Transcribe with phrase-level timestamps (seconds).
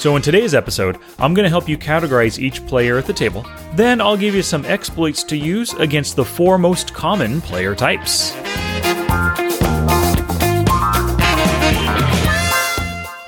[0.00, 3.44] So, in today's episode, I'm going to help you categorize each player at the table.
[3.74, 8.32] Then, I'll give you some exploits to use against the four most common player types.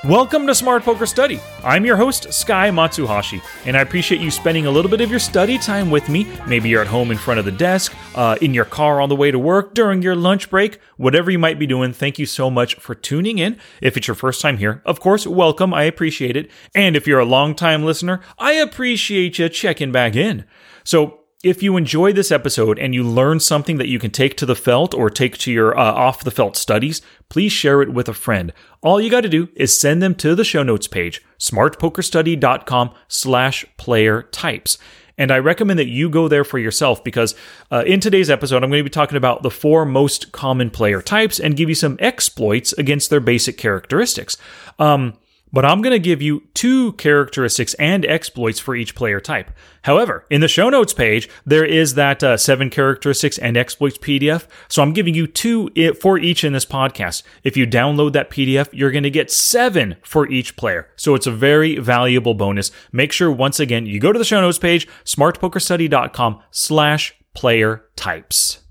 [0.05, 1.39] Welcome to Smart Poker Study.
[1.63, 5.17] I'm your host, Sky Matsuhashi, and I appreciate you spending a little bit of your
[5.17, 6.27] study time with me.
[6.45, 9.15] Maybe you're at home in front of the desk, uh, in your car on the
[9.15, 11.93] way to work, during your lunch break, whatever you might be doing.
[11.93, 13.57] Thank you so much for tuning in.
[13.79, 15.73] If it's your first time here, of course, welcome.
[15.73, 16.51] I appreciate it.
[16.75, 20.43] And if you're a long time listener, I appreciate you checking back in.
[20.83, 24.45] So, if you enjoy this episode and you learn something that you can take to
[24.45, 28.07] the felt or take to your uh, off the felt studies, please share it with
[28.07, 28.53] a friend.
[28.81, 33.65] All you got to do is send them to the show notes page, smartpokerstudy.com slash
[33.77, 34.77] player types.
[35.17, 37.35] And I recommend that you go there for yourself because
[37.71, 41.01] uh, in today's episode, I'm going to be talking about the four most common player
[41.01, 44.37] types and give you some exploits against their basic characteristics.
[44.79, 45.13] Um,
[45.53, 49.51] but I'm going to give you two characteristics and exploits for each player type.
[49.83, 54.47] However, in the show notes page, there is that uh, seven characteristics and exploits PDF.
[54.67, 55.69] So I'm giving you two
[56.01, 57.21] for each in this podcast.
[57.43, 60.89] If you download that PDF, you're going to get seven for each player.
[60.95, 62.71] So it's a very valuable bonus.
[62.91, 68.61] Make sure once again, you go to the show notes page, smartpokerstudy.com slash player types.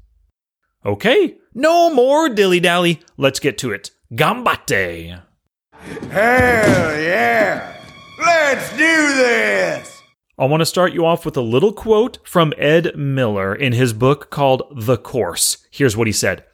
[0.85, 3.01] Okay, no more dilly dally.
[3.17, 3.93] Let's get to it.
[4.13, 5.23] Gambate!
[5.83, 7.77] Hell yeah!
[8.21, 10.01] Let's do this!
[10.39, 13.93] I want to start you off with a little quote from Ed Miller in his
[13.93, 15.67] book called The Course.
[15.73, 16.45] Here's what he said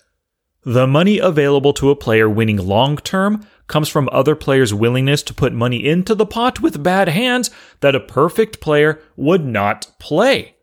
[0.62, 5.35] The money available to a player winning long term comes from other players' willingness to
[5.35, 10.55] put money into the pot with bad hands that a perfect player would not play.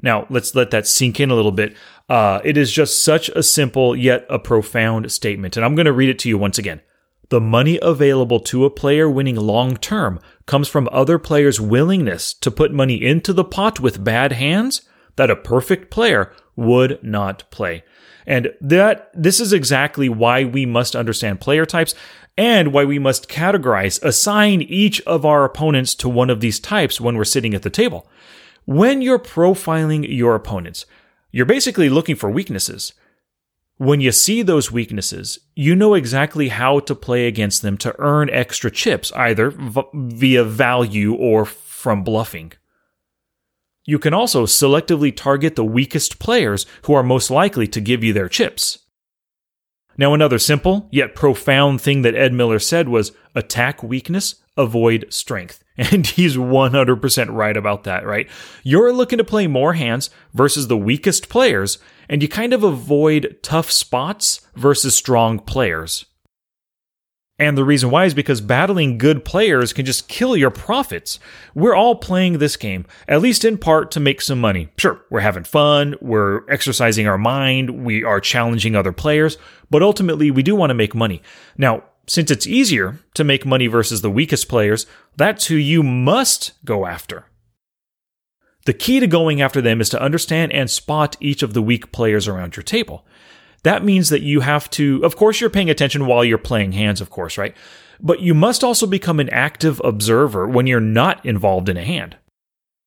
[0.00, 1.76] Now, let's let that sink in a little bit.
[2.08, 5.56] Uh, it is just such a simple yet a profound statement.
[5.56, 6.80] And I'm going to read it to you once again.
[7.30, 12.50] The money available to a player winning long term comes from other players' willingness to
[12.50, 14.82] put money into the pot with bad hands
[15.14, 17.84] that a perfect player would not play.
[18.26, 21.94] And that this is exactly why we must understand player types
[22.36, 27.00] and why we must categorize, assign each of our opponents to one of these types
[27.00, 28.08] when we're sitting at the table.
[28.64, 30.84] When you're profiling your opponents,
[31.30, 32.92] you're basically looking for weaknesses.
[33.80, 38.28] When you see those weaknesses, you know exactly how to play against them to earn
[38.28, 42.52] extra chips, either v- via value or from bluffing.
[43.86, 48.12] You can also selectively target the weakest players who are most likely to give you
[48.12, 48.80] their chips.
[49.96, 55.64] Now, another simple yet profound thing that Ed Miller said was attack weakness, avoid strength.
[55.92, 58.28] And he's 100% right about that, right?
[58.62, 63.38] You're looking to play more hands versus the weakest players, and you kind of avoid
[63.42, 66.04] tough spots versus strong players.
[67.40, 71.18] And the reason why is because battling good players can just kill your profits.
[71.54, 74.68] We're all playing this game, at least in part, to make some money.
[74.76, 79.38] Sure, we're having fun, we're exercising our mind, we are challenging other players,
[79.70, 81.22] but ultimately we do want to make money.
[81.56, 86.52] Now, since it's easier to make money versus the weakest players, that's who you must
[86.64, 87.26] go after.
[88.66, 91.92] The key to going after them is to understand and spot each of the weak
[91.92, 93.06] players around your table.
[93.62, 97.00] That means that you have to, of course, you're paying attention while you're playing hands,
[97.00, 97.54] of course, right?
[98.00, 102.16] But you must also become an active observer when you're not involved in a hand.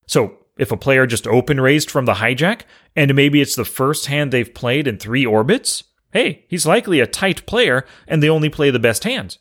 [0.08, 2.62] So, if a player just open raised from the hijack,
[2.96, 7.08] and maybe it's the first hand they've played in three orbits, hey, he's likely a
[7.08, 9.40] tight player and they only play the best hands.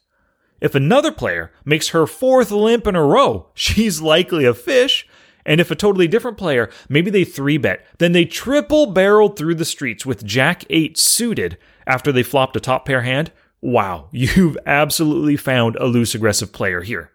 [0.61, 5.07] If another player makes her fourth limp in a row, she's likely a fish.
[5.45, 9.57] And if a totally different player, maybe they three bet, then they triple barreled through
[9.57, 14.59] the streets with Jack 8 suited after they flopped a top pair hand, wow, you've
[14.67, 17.12] absolutely found a loose aggressive player here.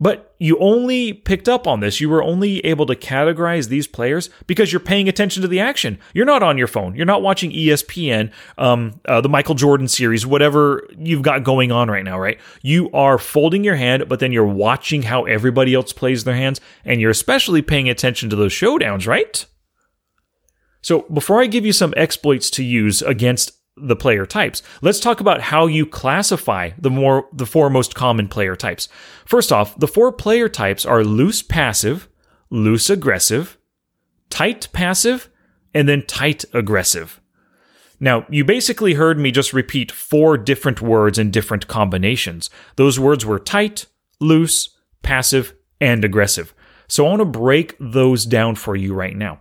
[0.00, 2.00] But you only picked up on this.
[2.00, 5.98] You were only able to categorize these players because you're paying attention to the action.
[6.12, 6.96] You're not on your phone.
[6.96, 11.88] You're not watching ESPN, um, uh, the Michael Jordan series, whatever you've got going on
[11.88, 12.38] right now, right?
[12.60, 16.60] You are folding your hand, but then you're watching how everybody else plays their hands,
[16.84, 19.46] and you're especially paying attention to those showdowns, right?
[20.82, 24.62] So before I give you some exploits to use against the player types.
[24.82, 28.88] Let's talk about how you classify the more the four most common player types.
[29.26, 32.08] First off, the four player types are loose passive,
[32.50, 33.58] loose aggressive,
[34.30, 35.28] tight passive,
[35.72, 37.20] and then tight aggressive.
[38.00, 42.50] Now, you basically heard me just repeat four different words in different combinations.
[42.76, 43.86] Those words were tight,
[44.20, 46.54] loose, passive, and aggressive.
[46.86, 49.40] So I want to break those down for you right now.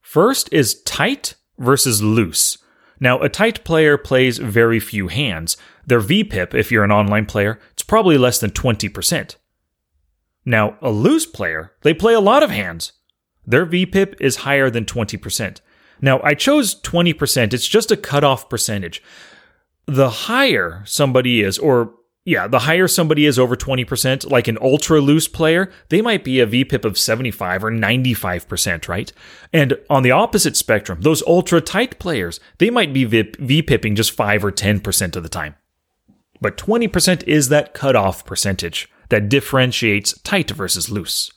[0.00, 2.58] First is tight versus loose.
[3.04, 5.58] Now, a tight player plays very few hands.
[5.86, 9.36] Their VPIP, if you're an online player, it's probably less than 20%.
[10.46, 12.92] Now, a loose player, they play a lot of hands.
[13.46, 15.60] Their VPIP is higher than 20%.
[16.00, 19.02] Now, I chose 20%, it's just a cutoff percentage.
[19.84, 21.92] The higher somebody is, or
[22.26, 26.40] yeah, the higher somebody is over 20%, like an ultra loose player, they might be
[26.40, 29.12] a VPIP of 75 or 95%, right?
[29.52, 34.12] And on the opposite spectrum, those ultra tight players, they might be VIP, VPIPing just
[34.12, 35.54] 5 or 10% of the time.
[36.40, 41.30] But 20% is that cutoff percentage that differentiates tight versus loose.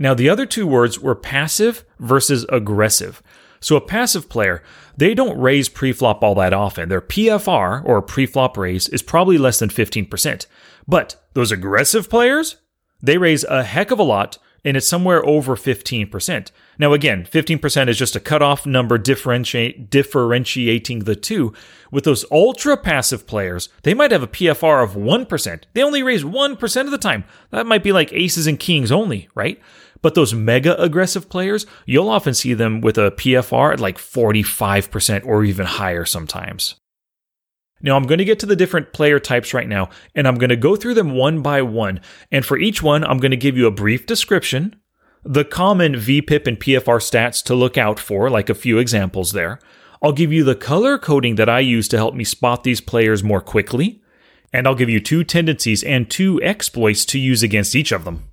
[0.00, 3.22] Now, the other two words were passive versus aggressive.
[3.60, 4.62] So a passive player,
[4.96, 6.88] they don't raise preflop all that often.
[6.88, 10.46] Their PFR, or preflop raise, is probably less than 15%.
[10.88, 12.56] But those aggressive players,
[13.02, 16.50] they raise a heck of a lot, and it's somewhere over 15%.
[16.78, 21.52] Now, again, 15% is just a cutoff number differentiate, differentiating the two.
[21.92, 25.62] With those ultra passive players, they might have a PFR of 1%.
[25.72, 27.24] They only raise 1% of the time.
[27.50, 29.60] That might be like aces and kings only, right?
[30.02, 35.26] But those mega aggressive players, you'll often see them with a PFR at like 45%
[35.26, 36.76] or even higher sometimes.
[37.82, 40.50] Now, I'm going to get to the different player types right now, and I'm going
[40.50, 42.00] to go through them one by one.
[42.32, 44.76] And for each one, I'm going to give you a brief description,
[45.22, 49.60] the common VPIP and PFR stats to look out for, like a few examples there.
[50.02, 53.24] I'll give you the color coding that I use to help me spot these players
[53.24, 54.02] more quickly,
[54.52, 58.28] and I'll give you two tendencies and two exploits to use against each of them.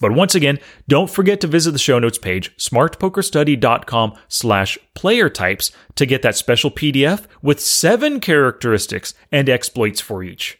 [0.00, 0.58] But once again,
[0.88, 6.36] don't forget to visit the show notes page, smartpokerstudy.com slash player types to get that
[6.36, 10.58] special PDF with seven characteristics and exploits for each.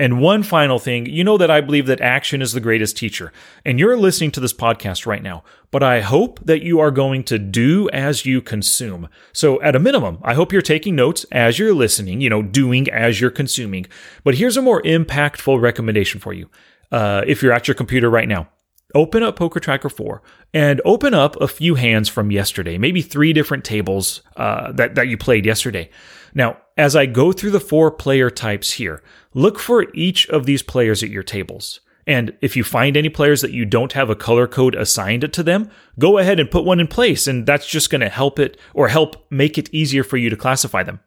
[0.00, 3.32] And one final thing, you know that I believe that action is the greatest teacher,
[3.64, 5.42] and you're listening to this podcast right now,
[5.72, 9.08] but I hope that you are going to do as you consume.
[9.32, 12.88] So at a minimum, I hope you're taking notes as you're listening, you know, doing
[12.90, 13.86] as you're consuming.
[14.22, 16.48] But here's a more impactful recommendation for you
[16.92, 18.48] uh, if you're at your computer right now,
[18.94, 20.22] open up Poker Tracker 4
[20.54, 25.08] and open up a few hands from yesterday, maybe three different tables uh, that, that
[25.08, 25.90] you played yesterday.
[26.34, 29.02] Now, as I go through the four player types here,
[29.34, 31.80] look for each of these players at your tables.
[32.06, 35.42] And if you find any players that you don't have a color code assigned to
[35.42, 38.58] them, go ahead and put one in place, and that's just going to help it
[38.72, 41.00] or help make it easier for you to classify them.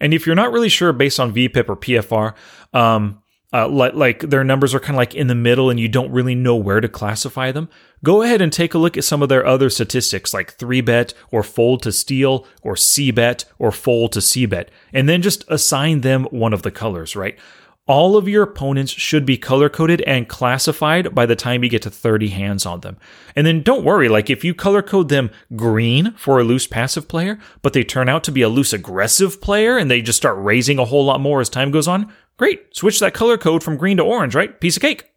[0.00, 2.34] And if you're not really sure based on VPIP or PFR,
[2.78, 3.22] um,
[3.54, 6.10] uh, like, like their numbers are kind of like in the middle and you don't
[6.10, 7.68] really know where to classify them,
[8.02, 11.14] go ahead and take a look at some of their other statistics like 3 bet
[11.30, 15.44] or fold to steal or C bet or fold to C bet, and then just
[15.48, 17.38] assign them one of the colors, right?
[17.86, 21.82] All of your opponents should be color coded and classified by the time you get
[21.82, 22.96] to 30 hands on them.
[23.36, 27.08] And then don't worry, like if you color code them green for a loose passive
[27.08, 30.38] player, but they turn out to be a loose aggressive player and they just start
[30.38, 32.74] raising a whole lot more as time goes on, Great.
[32.74, 34.60] Switch that color code from green to orange, right?
[34.60, 35.10] Piece of cake.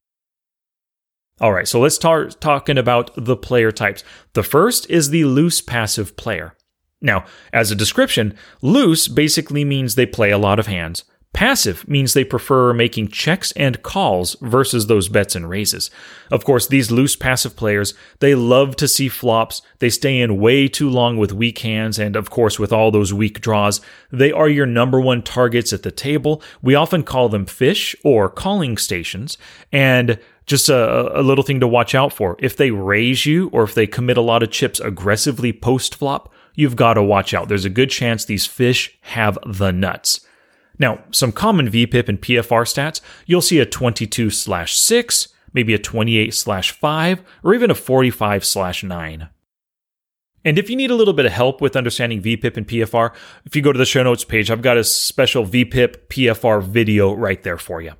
[1.39, 4.03] All right, so let's start talking about the player types.
[4.33, 6.55] The first is the loose passive player.
[6.99, 11.03] Now, as a description, loose basically means they play a lot of hands.
[11.37, 15.91] Passive means they prefer making checks and calls versus those bets and raises.
[16.31, 19.61] Of course, these loose passive players, they love to see flops.
[19.77, 21.99] They stay in way too long with weak hands.
[21.99, 25.83] And of course, with all those weak draws, they are your number one targets at
[25.83, 26.41] the table.
[26.63, 29.37] We often call them fish or calling stations.
[29.71, 30.17] And
[30.47, 32.35] just a, a, little thing to watch out for.
[32.39, 36.33] If they raise you or if they commit a lot of chips aggressively post flop,
[36.55, 37.47] you've got to watch out.
[37.47, 40.21] There's a good chance these fish have the nuts.
[40.79, 45.79] Now, some common VPIP and PFR stats, you'll see a 22 slash 6, maybe a
[45.79, 49.29] 28 slash 5, or even a 45 slash 9.
[50.45, 53.13] And if you need a little bit of help with understanding VPIP and PFR,
[53.45, 57.13] if you go to the show notes page, I've got a special VPIP PFR video
[57.13, 57.93] right there for you.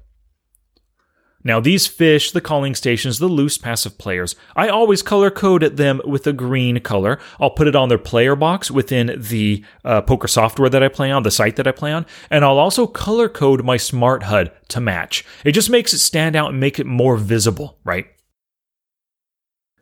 [1.43, 6.01] Now, these fish, the calling stations, the loose passive players, I always color code them
[6.03, 7.19] with a green color.
[7.39, 11.11] I'll put it on their player box within the uh, poker software that I play
[11.11, 14.51] on, the site that I play on, and I'll also color code my smart HUD
[14.69, 15.23] to match.
[15.45, 18.07] It just makes it stand out and make it more visible, right?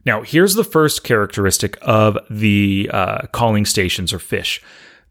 [0.05, 4.61] Now, here's the first characteristic of the uh, calling stations or fish.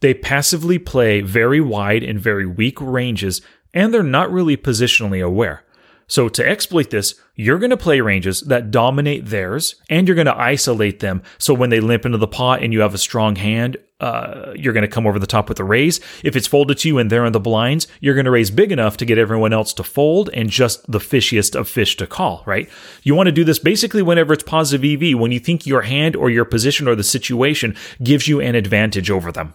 [0.00, 3.40] They passively play very wide and very weak ranges,
[3.72, 5.64] and they're not really positionally aware.
[6.06, 10.26] So to exploit this, you're going to play ranges that dominate theirs, and you're going
[10.26, 11.22] to isolate them.
[11.38, 14.72] So when they limp into the pot and you have a strong hand, uh, you're
[14.72, 16.00] going to come over the top with a raise.
[16.22, 18.70] If it's folded to you and they're in the blinds, you're going to raise big
[18.70, 22.42] enough to get everyone else to fold and just the fishiest of fish to call,
[22.44, 22.68] right?
[23.02, 26.16] You want to do this basically whenever it's positive EV, when you think your hand
[26.16, 29.54] or your position or the situation gives you an advantage over them.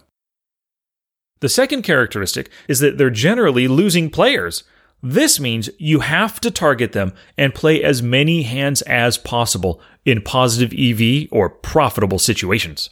[1.40, 4.64] The second characteristic is that they're generally losing players.
[5.02, 10.22] This means you have to target them and play as many hands as possible in
[10.22, 12.90] positive EV or profitable situations.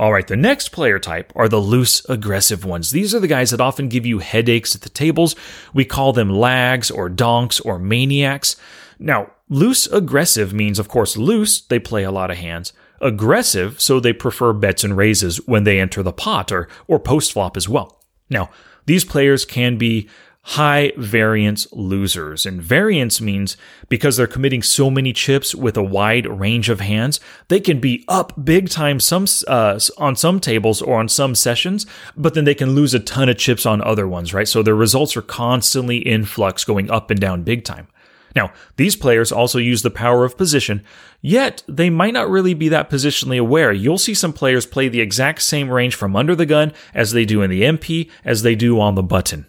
[0.00, 2.92] All right, the next player type are the loose aggressive ones.
[2.92, 5.34] These are the guys that often give you headaches at the tables.
[5.74, 8.54] We call them lags or donks or maniacs.
[9.00, 12.72] Now, loose aggressive means, of course, loose, they play a lot of hands.
[13.00, 17.32] Aggressive, so they prefer bets and raises when they enter the pot or, or post
[17.32, 18.00] flop as well.
[18.30, 18.50] Now,
[18.86, 20.08] these players can be
[20.42, 22.46] high variance losers.
[22.46, 23.56] And variance means
[23.88, 28.04] because they're committing so many chips with a wide range of hands, they can be
[28.08, 32.54] up big time some uh, on some tables or on some sessions, but then they
[32.54, 34.48] can lose a ton of chips on other ones, right?
[34.48, 37.88] So their results are constantly in flux, going up and down big time.
[38.34, 40.84] Now, these players also use the power of position,
[41.20, 43.72] yet they might not really be that positionally aware.
[43.72, 47.24] You'll see some players play the exact same range from under the gun as they
[47.24, 49.46] do in the MP, as they do on the button.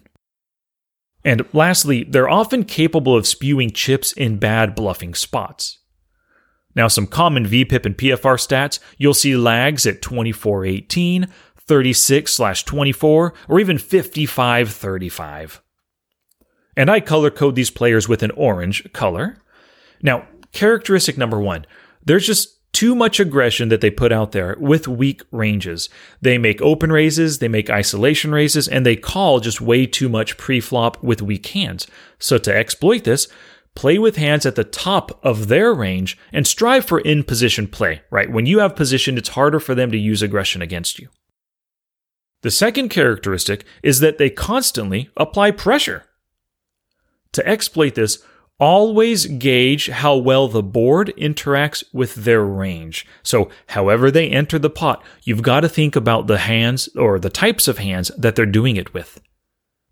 [1.24, 5.78] And lastly, they're often capable of spewing chips in bad bluffing spots.
[6.74, 11.26] Now, some common VPIP and PFR stats, you'll see lags at 2418,
[11.58, 15.62] 36 24, or even 55 35.
[16.76, 19.36] And I color code these players with an orange color.
[20.02, 21.66] Now, characteristic number one,
[22.04, 25.88] there's just too much aggression that they put out there with weak ranges.
[26.20, 30.36] They make open raises, they make isolation raises, and they call just way too much
[30.36, 31.86] pre-flop with weak hands.
[32.18, 33.28] So to exploit this,
[33.74, 38.02] play with hands at the top of their range and strive for in position play,
[38.10, 38.30] right?
[38.30, 41.08] When you have position, it's harder for them to use aggression against you.
[42.42, 46.04] The second characteristic is that they constantly apply pressure.
[47.32, 48.24] To exploit this,
[48.60, 53.06] always gauge how well the board interacts with their range.
[53.22, 57.30] So, however they enter the pot, you've got to think about the hands or the
[57.30, 59.20] types of hands that they're doing it with.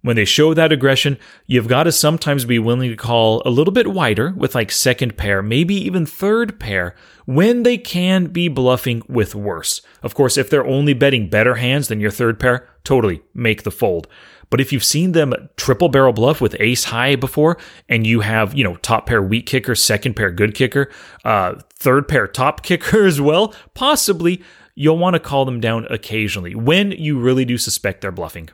[0.00, 3.72] When they show that aggression, you've got to sometimes be willing to call a little
[3.72, 6.94] bit wider with like second pair, maybe even third pair,
[7.26, 9.82] when they can be bluffing with worse.
[10.02, 13.72] Of course, if they're only betting better hands than your third pair, totally make the
[13.72, 14.06] fold.
[14.50, 18.55] But if you've seen them triple barrel bluff with ace high before, and you have,
[18.55, 20.90] you know, top pair weak kicker, second pair good kicker,
[21.25, 24.43] uh, third pair top kicker as well, possibly
[24.75, 28.49] you'll want to call them down occasionally when you really do suspect they're bluffing.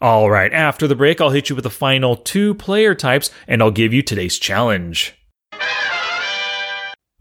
[0.00, 3.62] All right, after the break, I'll hit you with the final two player types, and
[3.62, 5.14] I'll give you today's challenge.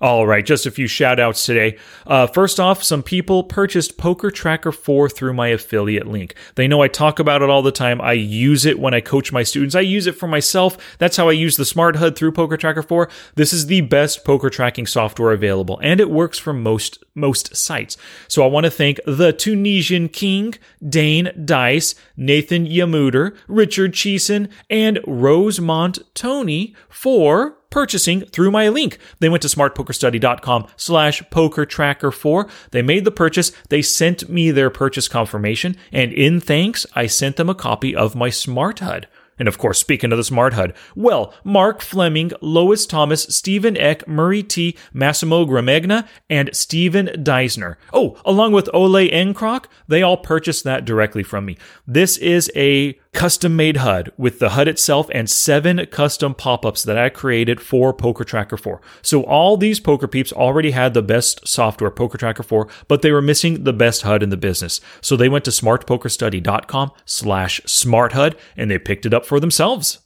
[0.02, 1.78] All right, just a few shout outs today.
[2.08, 6.36] Uh, first off, some people purchased Poker Tracker 4 through my affiliate link.
[6.56, 8.00] They know I talk about it all the time.
[8.00, 9.76] I use it when I coach my students.
[9.76, 10.78] I use it for myself.
[11.00, 13.10] That's how I use the Smart HUD through Poker Tracker 4.
[13.36, 17.98] This is the best poker tracking software available, and it works for most most sites.
[18.30, 20.56] So I want to thank the Tunisian King,
[20.88, 28.98] Dane Dice, Nathan Yamuder, Richard Cheeson, and Rosemont Tony for purchasing through my link.
[29.20, 32.50] They went to smartpokerstudy.com slash pokertracker4.
[32.72, 33.52] They made the purchase.
[33.70, 35.76] They sent me their purchase confirmation.
[35.92, 39.08] And in thanks, I sent them a copy of my Smart HUD.
[39.40, 44.06] And of course, speaking of the Smart HUD, well, Mark Fleming, Lois Thomas, Stephen Eck,
[44.06, 47.78] Murray T, Massimo Gramegna, and Stephen Deisner.
[47.94, 51.58] Oh, along with Ole Encroc, they all purchased that directly from me.
[51.88, 56.84] This is a custom made HUD with the HUD itself and seven custom pop ups
[56.84, 58.82] that I created for Poker Tracker 4.
[59.02, 63.12] So all these poker peeps already had the best software, Poker Tracker 4, but they
[63.12, 64.80] were missing the best HUD in the business.
[65.02, 70.00] So they went to smartpokerstudy.com slash smarthud and they picked it up for themselves.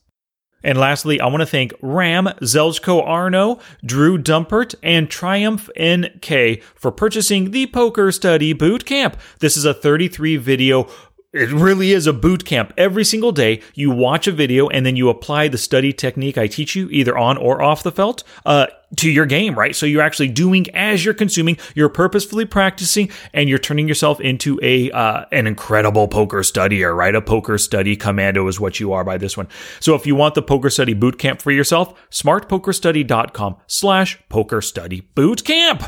[0.64, 6.92] And lastly, I want to thank Ram, Zelchko Arno, Drew Dumpert, and Triumph NK for
[6.92, 9.16] purchasing the Poker Study Bootcamp.
[9.40, 10.88] This is a 33 video
[11.34, 12.72] it really is a boot camp.
[12.78, 16.46] Every single day, you watch a video and then you apply the study technique I
[16.46, 19.76] teach you, either on or off the felt, uh, to your game, right?
[19.76, 24.60] So you're actually doing as you're consuming, you're purposefully practicing, and you're turning yourself into
[24.62, 27.16] a uh, an incredible poker studier, right?
[27.16, 29.48] A poker study commando is what you are by this one.
[29.80, 35.02] So if you want the poker study boot camp for yourself, smartpokerstudy.com slash poker study
[35.16, 35.84] boot camp.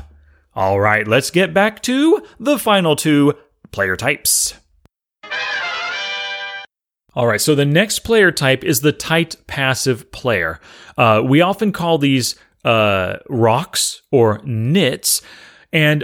[0.55, 3.35] All right, let's get back to the final two
[3.71, 4.55] player types.
[7.15, 10.59] All right, so the next player type is the tight passive player.
[10.97, 15.21] Uh, we often call these uh, rocks or nits,
[15.71, 16.03] and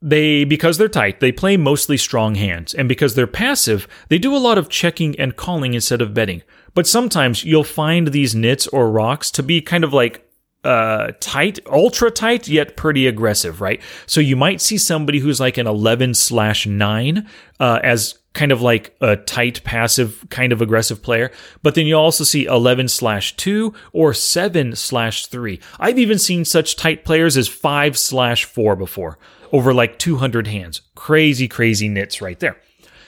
[0.00, 4.36] they because they're tight, they play mostly strong hands, and because they're passive, they do
[4.36, 6.42] a lot of checking and calling instead of betting.
[6.74, 10.26] But sometimes you'll find these nits or rocks to be kind of like
[10.64, 13.80] uh, tight, ultra tight, yet pretty aggressive, right?
[14.06, 17.28] So you might see somebody who's like an 11 slash 9
[17.58, 21.30] uh, as kind of like a tight, passive, kind of aggressive player.
[21.62, 25.60] But then you also see 11 slash 2 or 7 slash 3.
[25.78, 29.18] I've even seen such tight players as 5 slash 4 before,
[29.52, 30.80] over like 200 hands.
[30.94, 32.56] Crazy, crazy nits right there.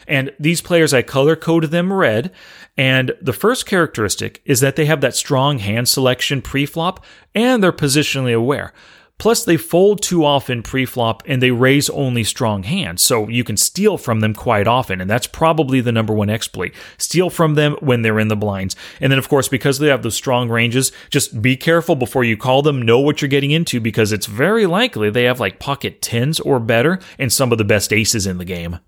[0.06, 2.30] And these players, I color code them red.
[2.76, 7.04] And the first characteristic is that they have that strong hand selection pre-flop
[7.34, 8.72] and they're positionally aware.
[9.16, 13.56] Plus, they fold too often pre-flop and they raise only strong hands, so you can
[13.56, 16.74] steal from them quite often, and that's probably the number one exploit.
[16.98, 18.74] Steal from them when they're in the blinds.
[19.00, 22.36] And then, of course, because they have those strong ranges, just be careful before you
[22.36, 26.02] call them, know what you're getting into, because it's very likely they have like pocket
[26.02, 28.80] tens or better and some of the best aces in the game.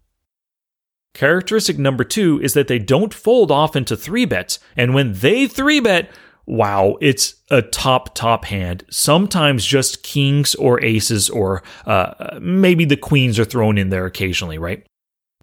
[1.16, 5.46] Characteristic number two is that they don't fold often to three bets, and when they
[5.46, 6.10] three bet,
[6.44, 8.84] wow, it's a top, top hand.
[8.90, 14.58] Sometimes just kings or aces, or uh, maybe the queens are thrown in there occasionally,
[14.58, 14.86] right?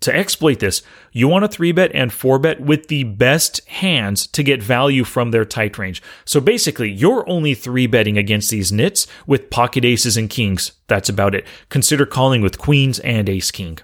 [0.01, 4.27] To exploit this, you want to 3 bet and 4 bet with the best hands
[4.27, 6.03] to get value from their tight range.
[6.23, 10.73] So basically, you're only 3 betting against these nits with pocket aces and kings.
[10.87, 11.47] That's about it.
[11.69, 13.79] Consider calling with queens and ace king.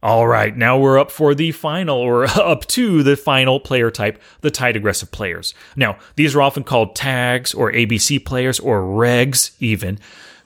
[0.00, 4.22] All right, now we're up for the final, or up to the final player type,
[4.42, 5.54] the tight aggressive players.
[5.74, 9.98] Now, these are often called tags, or ABC players, or regs, even.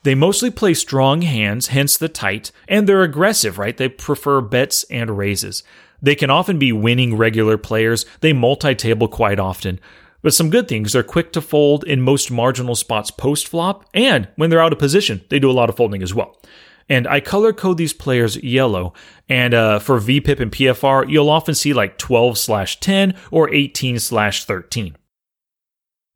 [0.04, 3.76] They mostly play strong hands, hence the tight, and they're aggressive, right?
[3.76, 5.62] They prefer bets and raises.
[6.00, 8.06] They can often be winning regular players.
[8.20, 9.80] They multi table quite often.
[10.22, 14.28] But some good things, they're quick to fold in most marginal spots post flop, and
[14.36, 16.38] when they're out of position, they do a lot of folding as well.
[16.88, 18.92] And I color code these players yellow.
[19.28, 23.98] And uh, for VPIP and PFR, you'll often see like 12 slash 10 or 18
[23.98, 24.96] slash 13.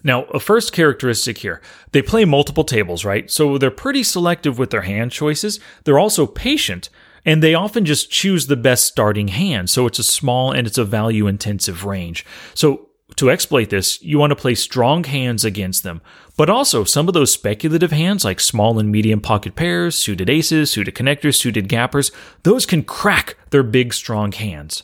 [0.07, 3.29] Now, a first characteristic here, they play multiple tables, right?
[3.31, 5.59] So they're pretty selective with their hand choices.
[5.83, 6.91] They're also patient,
[7.25, 9.69] and they often just choose the best starting hand.
[9.69, 12.25] So it's a small and it's a value intensive range.
[12.55, 16.03] So to exploit this, you want to play strong hands against them,
[16.37, 20.71] but also some of those speculative hands like small and medium pocket pairs, suited aces,
[20.71, 24.83] suited connectors, suited gappers, those can crack their big strong hands.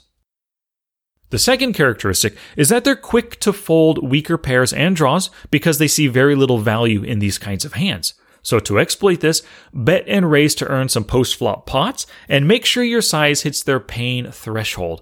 [1.31, 5.88] The second characteristic is that they're quick to fold weaker pairs and draws because they
[5.88, 8.15] see very little value in these kinds of hands.
[8.42, 12.83] So to exploit this, bet and raise to earn some post-flop pots and make sure
[12.83, 15.00] your size hits their pain threshold.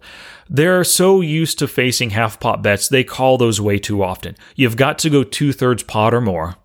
[0.49, 4.37] They're so used to facing half pot bets, they call those way too often.
[4.55, 6.57] You've got to go two thirds pot or more.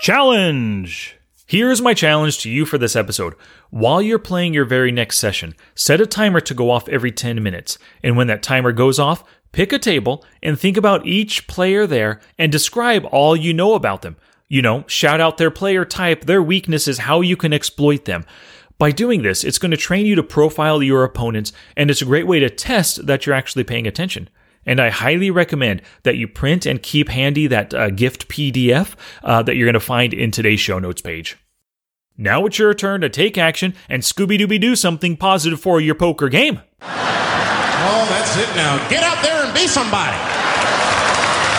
[0.00, 1.16] Challenge!
[1.46, 3.34] Here's my challenge to you for this episode.
[3.70, 7.42] While you're playing your very next session, set a timer to go off every 10
[7.42, 7.78] minutes.
[8.02, 12.20] And when that timer goes off, pick a table and think about each player there
[12.38, 14.16] and describe all you know about them.
[14.48, 18.24] You know, shout out their player type, their weaknesses, how you can exploit them.
[18.78, 22.06] By doing this, it's going to train you to profile your opponents, and it's a
[22.06, 24.28] great way to test that you're actually paying attention.
[24.66, 29.42] And I highly recommend that you print and keep handy that uh, gift PDF uh,
[29.42, 31.36] that you're going to find in today's show notes page.
[32.16, 35.94] Now it's your turn to take action and Scooby Dooby do something positive for your
[35.94, 36.60] poker game.
[37.84, 38.78] Oh, that's it now.
[38.88, 40.16] Get out there and be somebody.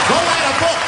[0.08, 0.80] Go write a book.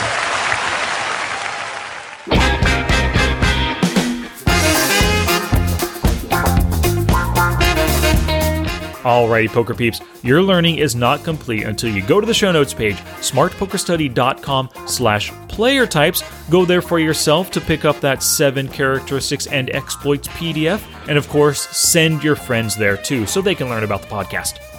[9.06, 12.74] Alrighty, poker peeps, your learning is not complete until you go to the show notes
[12.74, 16.24] page, smartpokerstudy.com slash player types.
[16.50, 20.82] Go there for yourself to pick up that seven characteristics and exploits PDF.
[21.08, 24.75] And of course, send your friends there too so they can learn about the podcast.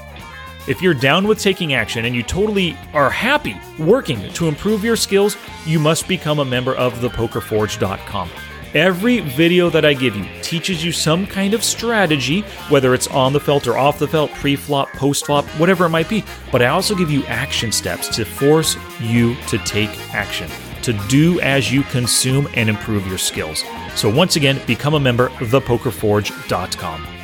[0.66, 4.96] If you're down with taking action and you totally are happy working to improve your
[4.96, 8.30] skills, you must become a member of thepokerforge.com.
[8.74, 13.32] Every video that I give you teaches you some kind of strategy, whether it's on
[13.32, 16.24] the felt or off the felt, pre flop, post flop, whatever it might be.
[16.50, 20.50] But I also give you action steps to force you to take action,
[20.82, 23.62] to do as you consume and improve your skills.
[23.94, 27.15] So, once again, become a member of thepokerforge.com.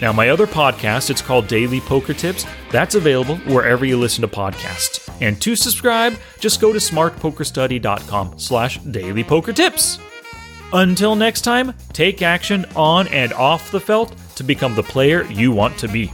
[0.00, 2.46] Now, my other podcast, it's called Daily Poker Tips.
[2.70, 5.08] That's available wherever you listen to podcasts.
[5.20, 9.98] And to subscribe, just go to smartpokerstudy.com slash daily poker tips.
[10.72, 15.52] Until next time, take action on and off the felt to become the player you
[15.52, 16.10] want to be.